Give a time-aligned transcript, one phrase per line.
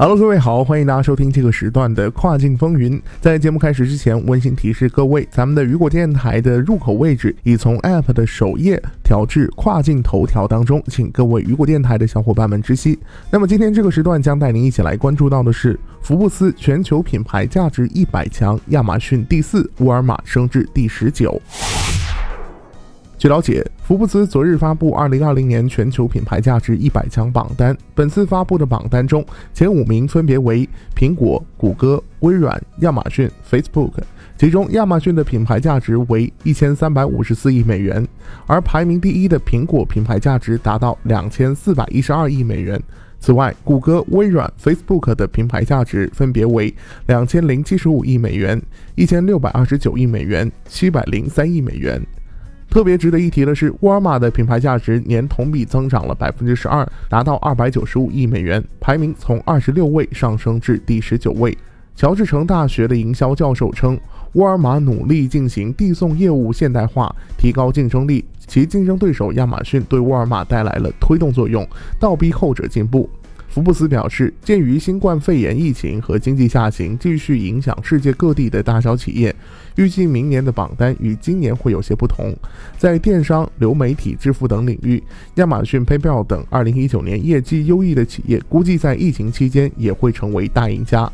[0.00, 2.98] Hello，各位好，欢迎大家收听这个时段的跨境风云。
[3.20, 12.98] 在节目开始之前，温馨提示各位，咱们的雨果电台的入口位置已从 App 的首页调至跨境头条当中，请各位雨果电台的小伙伴们知悉。
[13.30, 21.38] 那么今天这个时段将带您一起来关注到的是，福布斯全球品牌价值一百强，亚马逊第四，沃尔玛升至第十九。
[23.20, 27.76] 据了解，福布斯昨日发布2020年全球品牌价值一百强榜单。
[27.94, 33.92] 本次发布的榜单中，前五名分别为苹果、谷歌、微软、亚马逊、Facebook。
[34.38, 38.08] 其中，亚马逊的品牌价值为一千三百五十四亿美元，
[38.46, 42.82] 而排名第一的苹果品牌价值达到两千四百一十二亿美元。
[43.18, 46.74] 此外，谷歌、微软、Facebook 的品牌价值分别为
[47.08, 48.58] 两千零七十五亿美元、
[48.94, 52.02] 一千六百二十九亿美元、七百零三亿美元。
[52.70, 61.56] 特别值得一提的是，沃尔玛的品牌价值年同比增长了百分之十二，达到二百九十五亿美元，排名从二十六位上升至第十九位。
[61.96, 63.98] 乔治城大学的营销教授称，
[64.34, 71.66] 沃尔玛努力进行递送业务现代化，提高竞争力，其竞争对手亚马逊对沃尔玛带来了推动作用，
[71.98, 73.10] 倒逼后者进步。
[73.50, 79.34] 福布斯表示，鉴于新冠肺炎疫情和经济下行继续影响世界各地的大小企业，
[79.74, 82.32] 预计明年的榜单与今年会有些不同。
[82.78, 85.02] 在电商、流媒体、支付等领域，
[85.34, 91.10] 亚马逊、PayPal 等2019年业绩优异的企业，估计在疫情期间也会成为大赢家。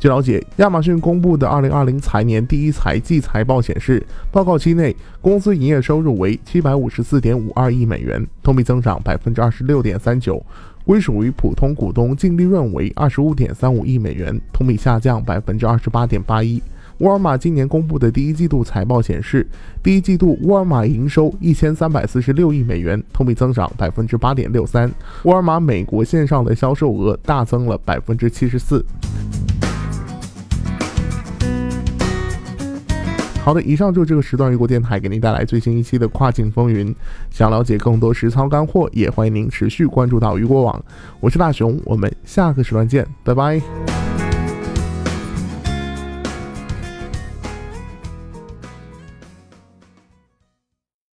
[0.00, 10.40] 据了解，亚马逊公布的2020财年第一财季财报显示，报告期内公司营业收入为754.52亿美元，同比增长26.39%。
[10.84, 16.62] 归属于普通股东净利润为二十五点三五亿美元，同比下降百分之二十八点八一。
[16.98, 19.44] 沃尔玛今年公布的第一季度财报显示，
[19.82, 24.88] 第一季度沃尔玛营收一千三百四十六亿美元，同比增长百分之八点六三。
[25.24, 28.84] 沃尔玛美国线上的销售额大增了百分之七十四。
[33.48, 36.94] 好的，以上就是这个时段雨果电台给您带来最新一期的跨境风云。
[37.30, 40.84] 想了解更多实操干货，也欢迎您持续关注到雨果网。
[41.18, 43.87] 我是大熊，我们下个时段见，拜拜。